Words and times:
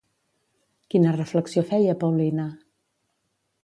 Quina 0.95 1.13
reflexió 1.17 1.65
feia 1.75 1.97
Paulina? 2.07 2.51